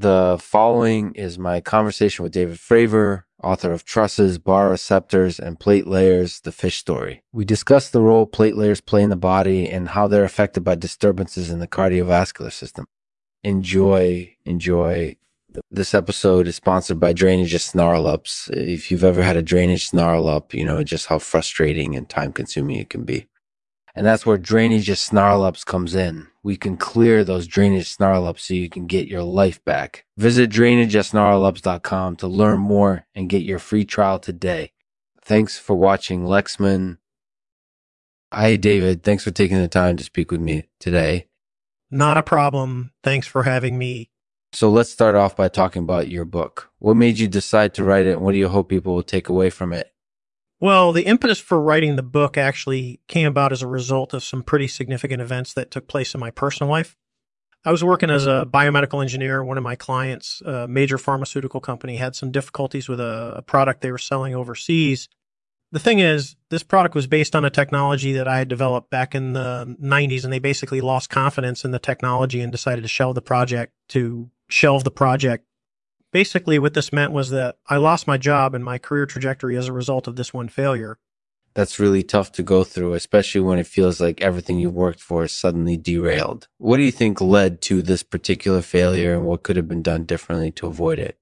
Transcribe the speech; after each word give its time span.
The 0.00 0.38
following 0.40 1.12
is 1.14 1.38
my 1.38 1.60
conversation 1.60 2.22
with 2.22 2.32
David 2.32 2.56
Fravor, 2.56 3.24
author 3.42 3.70
of 3.70 3.84
Trusses, 3.84 4.38
Baroreceptors, 4.38 5.38
and 5.38 5.60
Platelayers, 5.60 6.40
The 6.40 6.52
Fish 6.52 6.78
Story. 6.78 7.22
We 7.34 7.44
discuss 7.44 7.90
the 7.90 8.00
role 8.00 8.24
plate 8.24 8.56
layers 8.56 8.80
play 8.80 9.02
in 9.02 9.10
the 9.10 9.16
body 9.16 9.68
and 9.68 9.90
how 9.90 10.08
they're 10.08 10.24
affected 10.24 10.64
by 10.64 10.76
disturbances 10.76 11.50
in 11.50 11.58
the 11.58 11.68
cardiovascular 11.68 12.50
system. 12.50 12.86
Enjoy, 13.44 14.34
enjoy. 14.46 15.16
This 15.70 15.92
episode 15.92 16.48
is 16.48 16.56
sponsored 16.56 16.98
by 16.98 17.12
Drainage 17.12 17.62
Snarl 17.62 18.06
Ups. 18.06 18.48
If 18.54 18.90
you've 18.90 19.04
ever 19.04 19.22
had 19.22 19.36
a 19.36 19.42
drainage 19.42 19.88
snarl 19.88 20.28
up, 20.28 20.54
you 20.54 20.64
know 20.64 20.82
just 20.82 21.08
how 21.08 21.18
frustrating 21.18 21.94
and 21.94 22.08
time 22.08 22.32
consuming 22.32 22.76
it 22.76 22.88
can 22.88 23.04
be. 23.04 23.26
And 23.94 24.06
that's 24.06 24.24
where 24.24 24.38
drainage 24.38 24.88
snarl 24.98 25.42
ups 25.42 25.62
comes 25.62 25.94
in. 25.94 26.29
We 26.42 26.56
can 26.56 26.76
clear 26.76 27.22
those 27.22 27.46
drainage 27.46 27.90
snarl 27.90 28.26
ups 28.26 28.44
so 28.44 28.54
you 28.54 28.70
can 28.70 28.86
get 28.86 29.08
your 29.08 29.22
life 29.22 29.62
back. 29.64 30.06
Visit 30.16 30.50
drainagesnarlups.com 30.50 32.16
to 32.16 32.26
learn 32.26 32.60
more 32.60 33.06
and 33.14 33.28
get 33.28 33.42
your 33.42 33.58
free 33.58 33.84
trial 33.84 34.18
today. 34.18 34.72
Thanks 35.22 35.58
for 35.58 35.76
watching 35.76 36.24
Lexman. 36.24 36.96
Hi, 38.32 38.56
David. 38.56 39.02
Thanks 39.02 39.24
for 39.24 39.30
taking 39.30 39.58
the 39.58 39.68
time 39.68 39.96
to 39.96 40.04
speak 40.04 40.30
with 40.30 40.40
me 40.40 40.68
today. 40.78 41.26
Not 41.90 42.16
a 42.16 42.22
problem. 42.22 42.92
Thanks 43.02 43.26
for 43.26 43.42
having 43.42 43.76
me. 43.76 44.10
So 44.52 44.70
let's 44.70 44.90
start 44.90 45.14
off 45.14 45.36
by 45.36 45.48
talking 45.48 45.82
about 45.82 46.08
your 46.08 46.24
book. 46.24 46.70
What 46.78 46.96
made 46.96 47.18
you 47.18 47.28
decide 47.28 47.74
to 47.74 47.84
write 47.84 48.06
it? 48.06 48.12
And 48.12 48.22
what 48.22 48.32
do 48.32 48.38
you 48.38 48.48
hope 48.48 48.68
people 48.68 48.94
will 48.94 49.02
take 49.02 49.28
away 49.28 49.50
from 49.50 49.72
it? 49.72 49.89
Well, 50.60 50.92
the 50.92 51.06
impetus 51.06 51.38
for 51.40 51.58
writing 51.60 51.96
the 51.96 52.02
book 52.02 52.36
actually 52.36 53.00
came 53.08 53.26
about 53.26 53.50
as 53.50 53.62
a 53.62 53.66
result 53.66 54.12
of 54.12 54.22
some 54.22 54.42
pretty 54.42 54.68
significant 54.68 55.22
events 55.22 55.54
that 55.54 55.70
took 55.70 55.88
place 55.88 56.14
in 56.14 56.20
my 56.20 56.30
personal 56.30 56.70
life. 56.70 56.96
I 57.64 57.72
was 57.72 57.82
working 57.82 58.10
as 58.10 58.26
a 58.26 58.46
biomedical 58.50 59.02
engineer. 59.02 59.42
One 59.42 59.56
of 59.56 59.64
my 59.64 59.74
clients, 59.74 60.42
a 60.42 60.68
major 60.68 60.98
pharmaceutical 60.98 61.60
company, 61.60 61.96
had 61.96 62.14
some 62.14 62.30
difficulties 62.30 62.88
with 62.88 63.00
a, 63.00 63.34
a 63.36 63.42
product 63.42 63.80
they 63.80 63.90
were 63.90 63.98
selling 63.98 64.34
overseas. 64.34 65.08
The 65.72 65.78
thing 65.78 65.98
is, 65.98 66.36
this 66.50 66.62
product 66.62 66.94
was 66.94 67.06
based 67.06 67.36
on 67.36 67.44
a 67.44 67.50
technology 67.50 68.12
that 68.14 68.28
I 68.28 68.38
had 68.38 68.48
developed 68.48 68.90
back 68.90 69.14
in 69.14 69.34
the 69.34 69.76
90s, 69.80 70.24
and 70.24 70.32
they 70.32 70.38
basically 70.38 70.80
lost 70.80 71.10
confidence 71.10 71.64
in 71.64 71.70
the 71.70 71.78
technology 71.78 72.40
and 72.40 72.50
decided 72.50 72.82
to 72.82 72.88
shelve 72.88 73.14
the 73.14 73.22
project 73.22 73.72
to 73.88 74.30
shelve 74.48 74.84
the 74.84 74.90
project 74.90 75.46
basically 76.12 76.58
what 76.58 76.74
this 76.74 76.92
meant 76.92 77.12
was 77.12 77.30
that 77.30 77.58
I 77.66 77.76
lost 77.76 78.06
my 78.06 78.18
job 78.18 78.54
and 78.54 78.64
my 78.64 78.78
career 78.78 79.06
trajectory 79.06 79.56
as 79.56 79.68
a 79.68 79.72
result 79.72 80.06
of 80.06 80.16
this 80.16 80.34
one 80.34 80.48
failure. 80.48 80.98
That's 81.54 81.80
really 81.80 82.02
tough 82.02 82.30
to 82.32 82.42
go 82.42 82.62
through, 82.62 82.94
especially 82.94 83.40
when 83.40 83.58
it 83.58 83.66
feels 83.66 84.00
like 84.00 84.20
everything 84.20 84.58
you 84.60 84.70
worked 84.70 85.00
for 85.00 85.24
is 85.24 85.32
suddenly 85.32 85.76
derailed. 85.76 86.46
What 86.58 86.76
do 86.76 86.84
you 86.84 86.92
think 86.92 87.20
led 87.20 87.60
to 87.62 87.82
this 87.82 88.02
particular 88.02 88.62
failure 88.62 89.14
and 89.14 89.24
what 89.24 89.42
could 89.42 89.56
have 89.56 89.66
been 89.66 89.82
done 89.82 90.04
differently 90.04 90.52
to 90.52 90.68
avoid 90.68 91.00
it? 91.00 91.18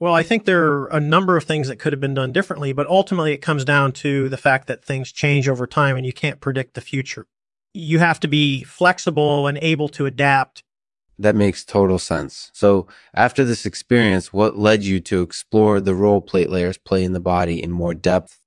Well, 0.00 0.14
I 0.14 0.22
think 0.22 0.44
there 0.44 0.64
are 0.64 0.86
a 0.86 1.00
number 1.00 1.36
of 1.36 1.44
things 1.44 1.68
that 1.68 1.80
could 1.80 1.92
have 1.92 2.00
been 2.00 2.14
done 2.14 2.32
differently, 2.32 2.72
but 2.72 2.86
ultimately 2.86 3.32
it 3.32 3.38
comes 3.38 3.64
down 3.64 3.92
to 3.92 4.28
the 4.28 4.36
fact 4.36 4.68
that 4.68 4.84
things 4.84 5.10
change 5.10 5.48
over 5.48 5.66
time 5.66 5.96
and 5.96 6.06
you 6.06 6.12
can't 6.12 6.40
predict 6.40 6.74
the 6.74 6.80
future. 6.80 7.26
You 7.74 7.98
have 7.98 8.20
to 8.20 8.28
be 8.28 8.62
flexible 8.62 9.46
and 9.48 9.58
able 9.60 9.88
to 9.90 10.06
adapt 10.06 10.62
that 11.18 11.34
makes 11.34 11.64
total 11.64 11.98
sense. 11.98 12.50
So, 12.54 12.86
after 13.14 13.44
this 13.44 13.66
experience, 13.66 14.32
what 14.32 14.58
led 14.58 14.84
you 14.84 15.00
to 15.00 15.22
explore 15.22 15.80
the 15.80 15.94
role 15.94 16.20
plate 16.20 16.50
layers 16.50 16.78
play 16.78 17.02
in 17.04 17.12
the 17.12 17.20
body 17.20 17.62
in 17.62 17.70
more 17.72 17.94
depth? 17.94 18.40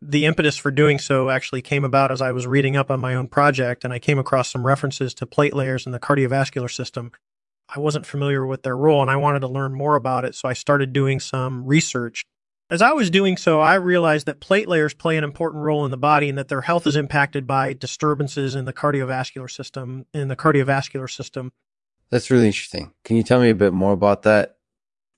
The 0.00 0.26
impetus 0.26 0.56
for 0.56 0.70
doing 0.70 0.98
so 0.98 1.28
actually 1.28 1.62
came 1.62 1.84
about 1.84 2.12
as 2.12 2.22
I 2.22 2.30
was 2.30 2.46
reading 2.46 2.76
up 2.76 2.90
on 2.90 3.00
my 3.00 3.14
own 3.14 3.26
project 3.26 3.84
and 3.84 3.92
I 3.92 3.98
came 3.98 4.18
across 4.18 4.50
some 4.50 4.64
references 4.64 5.12
to 5.14 5.26
plate 5.26 5.54
layers 5.54 5.86
in 5.86 5.92
the 5.92 5.98
cardiovascular 5.98 6.70
system. 6.70 7.10
I 7.68 7.80
wasn't 7.80 8.06
familiar 8.06 8.46
with 8.46 8.62
their 8.62 8.76
role 8.76 9.02
and 9.02 9.10
I 9.10 9.16
wanted 9.16 9.40
to 9.40 9.48
learn 9.48 9.74
more 9.74 9.96
about 9.96 10.24
it, 10.24 10.34
so 10.34 10.48
I 10.48 10.52
started 10.52 10.92
doing 10.92 11.18
some 11.18 11.66
research. 11.66 12.24
As 12.70 12.82
I 12.82 12.92
was 12.92 13.10
doing 13.10 13.36
so, 13.36 13.60
I 13.60 13.74
realized 13.74 14.26
that 14.26 14.40
plate 14.40 14.68
layers 14.68 14.94
play 14.94 15.16
an 15.16 15.24
important 15.24 15.64
role 15.64 15.84
in 15.84 15.90
the 15.90 15.96
body 15.96 16.28
and 16.28 16.36
that 16.36 16.48
their 16.48 16.60
health 16.60 16.86
is 16.86 16.96
impacted 16.96 17.46
by 17.46 17.72
disturbances 17.72 18.54
in 18.54 18.66
the 18.66 18.74
cardiovascular 18.74 19.50
system. 19.50 20.04
In 20.12 20.28
the 20.28 20.36
cardiovascular 20.36 21.10
system, 21.10 21.50
that's 22.10 22.30
really 22.30 22.46
interesting. 22.46 22.92
Can 23.04 23.16
you 23.16 23.22
tell 23.22 23.40
me 23.40 23.50
a 23.50 23.54
bit 23.54 23.72
more 23.72 23.92
about 23.92 24.22
that? 24.22 24.56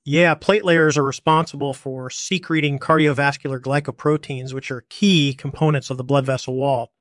Yeah, 0.04 0.34
plate 0.34 0.64
layers 0.64 0.96
are 0.96 1.04
responsible 1.04 1.74
for 1.74 2.08
secreting 2.10 2.78
cardiovascular 2.78 3.60
glycoproteins, 3.60 4.54
which 4.54 4.70
are 4.70 4.86
key 4.88 5.34
components 5.34 5.90
of 5.90 5.98
the 5.98 6.04
blood 6.04 6.24
vessel 6.24 6.56
wall. 6.56 6.92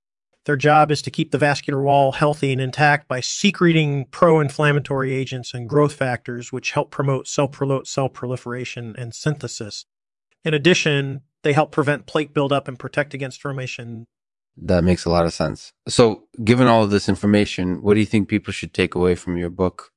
Their 0.46 0.58
job 0.58 0.92
is 0.92 1.02
to 1.04 1.12
keep 1.12 1.32
the 1.32 1.38
vascular 1.38 1.82
wall 1.82 2.14
healthy 2.14 2.52
and 2.52 2.62
intact 2.62 3.08
by 3.08 3.20
secreting 3.20 4.06
pro 4.12 4.40
inflammatory 4.40 5.14
agents 5.14 5.54
and 5.54 5.70
growth 5.70 5.94
factors, 5.94 6.52
which 6.52 6.72
help 6.72 6.92
promote 6.92 7.28
cell 7.28 7.52
cell 7.86 8.10
proliferation 8.10 8.96
and 8.98 9.14
synthesis. 9.14 9.86
In 10.44 10.54
addition, 10.54 11.22
they 11.44 11.54
help 11.54 11.72
prevent 11.72 12.06
plate 12.06 12.34
buildup 12.34 12.68
and 12.68 12.80
protect 12.80 13.14
against 13.14 13.42
formation 13.42 14.08
that 14.62 14.84
makes 14.84 15.06
a 15.06 15.09
lot 15.09 15.25
of 15.25 15.34
sense. 15.34 15.74
So, 15.88 16.24
given 16.44 16.68
all 16.68 16.84
of 16.84 16.90
this 16.90 17.09
information, 17.09 17.81
what 17.81 17.94
do 17.94 18.00
you 18.00 18.06
think 18.06 18.28
people 18.28 18.53
should 18.53 18.74
take 18.74 18.96
away 18.96 19.16
from 19.16 19.38
your 19.38 19.50
book? 19.50 19.92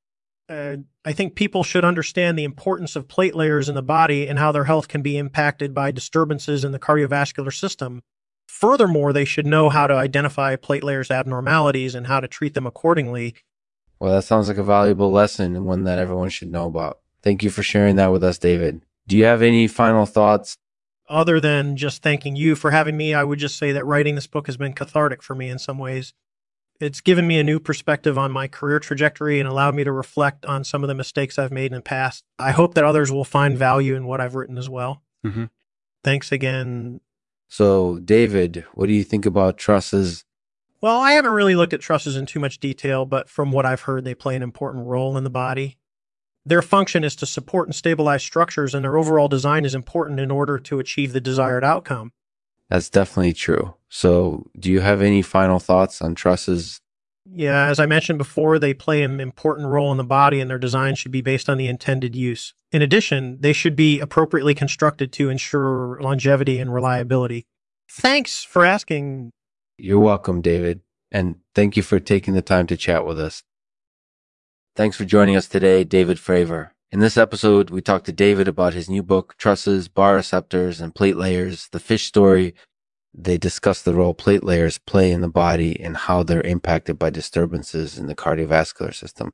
Uh, 0.49 0.77
I 1.05 1.13
think 1.13 1.35
people 1.35 1.65
should 1.65 1.85
understand 1.85 2.39
the 2.39 2.45
importance 2.45 2.95
of 2.97 3.09
plate 3.09 3.35
layers 3.35 3.69
in 3.69 3.75
the 3.75 3.83
body 3.83 4.29
and 4.29 4.39
how 4.39 4.53
their 4.53 4.65
health 4.65 4.89
can 4.89 5.03
be 5.03 5.17
impacted 5.17 5.75
by 5.75 5.91
disturbances 5.91 6.65
in 6.65 6.73
the 6.73 6.79
cardiovascular 6.79 7.53
system. 7.53 8.03
Furthermore, 8.47 9.13
they 9.13 9.25
should 9.25 9.47
know 9.47 9.69
how 9.71 9.87
to 9.87 9.95
identify 9.95 10.57
plate 10.57 10.85
layers 10.85 11.11
abnormalities 11.11 11.95
and 11.95 12.07
how 12.07 12.21
to 12.21 12.29
treat 12.29 12.55
them 12.55 12.67
accordingly. 12.67 13.35
Well, 13.99 14.15
that 14.15 14.25
sounds 14.25 14.49
like 14.49 14.59
a 14.59 14.65
valuable 14.65 15.11
lesson 15.11 15.57
and 15.57 15.65
one 15.65 15.85
that 15.85 15.99
everyone 15.99 16.29
should 16.29 16.51
know 16.51 16.67
about. 16.67 16.99
Thank 17.23 17.43
you 17.43 17.51
for 17.51 17.63
sharing 17.63 17.97
that 17.97 18.13
with 18.13 18.23
us, 18.23 18.37
David. 18.37 18.83
Do 19.07 19.17
you 19.17 19.25
have 19.25 19.43
any 19.43 19.69
final 19.69 20.07
thoughts 20.07 20.59
other 21.13 21.39
than 21.39 21.77
just 21.77 22.03
thanking 22.03 22.35
you 22.35 22.57
for 22.57 22.71
having 22.71 22.97
me, 22.97 23.15
I 23.15 23.23
would 23.23 23.39
just 23.39 23.59
say 23.59 23.73
that 23.73 23.85
writing 23.85 24.15
this 24.15 24.27
book 24.27 24.47
has 24.47 24.57
been 24.57 24.73
cathartic 24.73 25.23
for 25.23 25.35
me 25.35 25.49
in 25.49 25.59
some 25.59 25.79
ways. 25.79 26.15
It's 26.81 27.01
given 27.01 27.27
me 27.27 27.39
a 27.39 27.45
new 27.45 27.61
perspective 27.61 28.19
on 28.19 28.33
my 28.33 28.49
career 28.49 28.81
trajectory 28.81 29.39
and 29.39 29.49
allowed 29.49 29.75
me 29.75 29.85
to 29.85 29.93
reflect 29.93 30.45
on 30.47 30.65
some 30.65 30.83
of 30.83 30.89
the 30.89 30.95
mistakes 30.95 31.39
I've 31.39 31.53
made 31.53 31.71
in 31.71 31.77
the 31.77 31.83
past. 31.83 32.25
I 32.39 32.51
hope 32.51 32.75
that 32.75 32.85
others 32.85 33.13
will 33.13 33.25
find 33.25 33.57
value 33.57 33.95
in 33.95 34.07
what 34.07 34.21
I've 34.21 34.35
written 34.35 34.59
as 34.59 34.69
well. 34.69 35.03
Mm-hmm. 35.25 35.45
Thanks 36.03 36.33
again. 36.33 37.01
So, 37.47 37.99
David, 37.99 38.65
what 38.73 38.87
do 38.87 38.95
you 38.95 39.05
think 39.05 39.27
about 39.27 39.59
trusses? 39.59 40.25
Well, 40.81 40.99
I 40.99 41.13
haven't 41.13 41.33
really 41.33 41.55
looked 41.55 41.75
at 41.75 41.81
trusses 41.81 42.17
in 42.17 42.27
too 42.27 42.41
much 42.41 42.59
detail, 42.59 43.07
but 43.07 43.29
from 43.29 43.53
what 43.53 43.67
I've 43.67 43.83
heard, 43.83 44.05
they 44.05 44.15
play 44.15 44.35
an 44.35 44.43
important 44.43 44.87
role 44.87 45.17
in 45.17 45.23
the 45.23 45.31
body. 45.31 45.77
Their 46.45 46.63
function 46.63 47.05
is 47.05 47.15
to 47.17 47.27
support 47.27 47.69
and 47.69 47.75
stabilize 47.75 48.23
structures, 48.23 48.75
and 48.75 48.85
their 48.85 48.97
overall 48.97 49.29
design 49.29 49.65
is 49.65 49.75
important 49.75 50.19
in 50.19 50.31
order 50.31 50.59
to 50.59 50.81
achieve 50.81 51.13
the 51.13 51.21
desired 51.21 51.63
outcome. 51.63 52.13
That's 52.69 52.91
definitely 52.91 53.35
true. 53.35 53.75
So, 53.89 54.51
do 54.59 54.71
you 54.71 54.81
have 54.81 55.03
any 55.03 55.23
final 55.23 55.59
thoughts 55.59 56.03
on 56.03 56.15
trusses? 56.15 56.81
Yeah, 57.31 57.67
as 57.67 57.79
I 57.79 57.87
mentioned 57.87 58.19
before, 58.19 58.59
they 58.59 58.75
play 58.75 59.03
an 59.03 59.21
important 59.21 59.69
role 59.69 59.93
in 59.93 59.99
the 59.99 60.05
body, 60.05 60.41
and 60.41 60.51
their 60.51 60.59
design 60.59 60.97
should 60.97 61.13
be 61.13 61.21
based 61.21 61.49
on 61.49 61.59
the 61.59 61.69
intended 61.69 62.17
use. 62.17 62.55
In 62.73 62.83
addition, 62.83 63.39
they 63.41 63.53
should 63.53 63.77
be 63.77 64.01
appropriately 64.01 64.55
constructed 64.55 65.13
to 65.13 65.31
ensure 65.31 66.01
longevity 66.01 66.59
and 66.59 66.75
reliability. 66.75 67.47
Thanks 67.89 68.43
for 68.43 68.65
asking. 68.65 69.31
You're 69.79 70.01
welcome, 70.01 70.41
David. 70.41 70.81
And 71.13 71.37
thank 71.55 71.77
you 71.77 71.83
for 71.83 72.01
taking 72.01 72.35
the 72.35 72.43
time 72.43 72.67
to 72.69 72.77
chat 72.77 73.07
with 73.07 73.21
us. 73.21 73.43
Thanks 74.75 74.97
for 74.97 75.05
joining 75.05 75.37
us 75.37 75.49
today, 75.49 75.85
David 75.85 76.17
Fravor. 76.17 76.71
In 76.91 77.01
this 77.01 77.19
episode, 77.19 77.69
we 77.69 77.83
talked 77.83 78.07
to 78.07 78.13
David 78.13 78.49
about 78.49 78.73
his 78.73 78.89
new 78.89 79.03
book, 79.03 79.35
Trusses, 79.37 79.87
Baroreceptors, 79.87 80.81
and 80.81 80.95
Platelayers, 80.95 81.69
The 81.69 81.79
Fish 81.79 82.07
Story. 82.07 82.55
They 83.13 83.37
discuss 83.37 83.83
the 83.83 83.93
role 83.93 84.15
plate 84.15 84.43
layers 84.43 84.79
play 84.79 85.13
in 85.13 85.21
the 85.21 85.29
body 85.29 85.79
and 85.79 85.95
how 85.95 86.23
they're 86.23 86.41
impacted 86.41 86.99
by 86.99 87.11
disturbances 87.11 87.99
in 87.99 88.07
the 88.07 88.15
cardiovascular 88.15 88.95
system. 88.95 89.33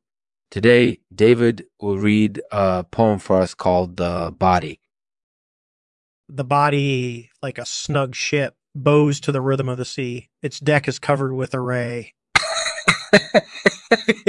Today, 0.50 0.98
David 1.14 1.66
will 1.80 1.98
read 1.98 2.42
a 2.50 2.82
poem 2.82 3.20
for 3.20 3.40
us 3.40 3.54
called 3.54 3.96
The 3.96 4.34
Body. 4.36 4.80
The 6.28 6.42
body, 6.42 7.30
like 7.40 7.58
a 7.58 7.64
snug 7.64 8.16
ship, 8.16 8.56
bows 8.74 9.20
to 9.20 9.30
the 9.30 9.40
rhythm 9.40 9.68
of 9.68 9.78
the 9.78 9.84
sea. 9.84 10.30
Its 10.42 10.58
deck 10.58 10.88
is 10.88 10.98
covered 10.98 11.32
with 11.32 11.54
array. 11.54 12.14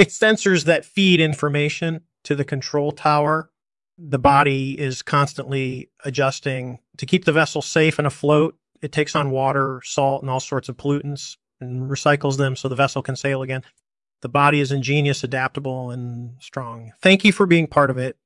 sensors 0.08 0.64
that 0.64 0.84
feed 0.84 1.20
information 1.20 2.02
to 2.24 2.34
the 2.34 2.44
control 2.44 2.92
tower. 2.92 3.50
The 3.98 4.18
body 4.18 4.78
is 4.78 5.02
constantly 5.02 5.90
adjusting 6.04 6.78
to 6.96 7.06
keep 7.06 7.24
the 7.24 7.32
vessel 7.32 7.62
safe 7.62 7.98
and 7.98 8.06
afloat. 8.06 8.56
It 8.80 8.92
takes 8.92 9.14
on 9.14 9.30
water, 9.30 9.80
salt, 9.84 10.22
and 10.22 10.30
all 10.30 10.40
sorts 10.40 10.68
of 10.68 10.76
pollutants 10.76 11.36
and 11.60 11.90
recycles 11.90 12.38
them 12.38 12.56
so 12.56 12.68
the 12.68 12.74
vessel 12.74 13.02
can 13.02 13.16
sail 13.16 13.42
again. 13.42 13.62
The 14.22 14.28
body 14.28 14.60
is 14.60 14.72
ingenious, 14.72 15.24
adaptable, 15.24 15.90
and 15.90 16.34
strong. 16.40 16.92
Thank 17.00 17.24
you 17.24 17.32
for 17.32 17.46
being 17.46 17.66
part 17.66 17.90
of 17.90 17.98
it. 17.98 18.16